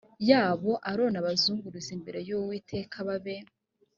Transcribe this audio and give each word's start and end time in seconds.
yabo 0.29 0.71
aroni 0.89 1.17
abazungurize 1.21 1.91
imbere 1.97 2.19
y 2.27 2.31
uwiteka 2.37 2.95
babe 3.07 3.35